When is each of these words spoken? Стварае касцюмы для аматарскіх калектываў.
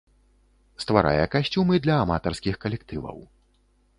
Стварае 0.83 1.25
касцюмы 1.35 1.75
для 1.85 1.95
аматарскіх 2.05 2.59
калектываў. 2.63 3.17